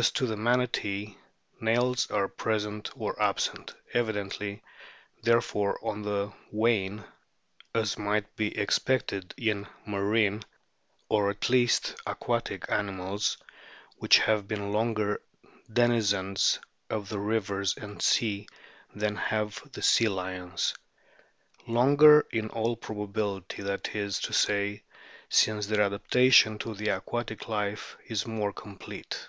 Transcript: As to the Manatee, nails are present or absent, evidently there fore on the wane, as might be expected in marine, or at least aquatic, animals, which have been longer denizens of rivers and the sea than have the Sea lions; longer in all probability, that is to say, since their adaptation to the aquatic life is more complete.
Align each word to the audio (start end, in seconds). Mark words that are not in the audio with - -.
As 0.00 0.10
to 0.12 0.26
the 0.26 0.38
Manatee, 0.38 1.16
nails 1.60 2.10
are 2.10 2.26
present 2.26 2.88
or 2.98 3.20
absent, 3.20 3.74
evidently 3.92 4.62
there 5.22 5.42
fore 5.42 5.78
on 5.86 6.00
the 6.00 6.32
wane, 6.50 7.04
as 7.74 7.98
might 7.98 8.34
be 8.34 8.56
expected 8.56 9.34
in 9.36 9.66
marine, 9.84 10.44
or 11.10 11.28
at 11.28 11.50
least 11.50 11.94
aquatic, 12.06 12.64
animals, 12.70 13.36
which 13.96 14.16
have 14.20 14.48
been 14.48 14.72
longer 14.72 15.20
denizens 15.70 16.58
of 16.88 17.12
rivers 17.12 17.76
and 17.76 17.98
the 17.98 18.02
sea 18.02 18.48
than 18.94 19.16
have 19.16 19.60
the 19.72 19.82
Sea 19.82 20.08
lions; 20.08 20.72
longer 21.66 22.26
in 22.32 22.48
all 22.48 22.76
probability, 22.76 23.60
that 23.62 23.94
is 23.94 24.20
to 24.20 24.32
say, 24.32 24.84
since 25.28 25.66
their 25.66 25.82
adaptation 25.82 26.58
to 26.60 26.72
the 26.72 26.88
aquatic 26.88 27.46
life 27.46 27.98
is 28.06 28.24
more 28.26 28.54
complete. 28.54 29.28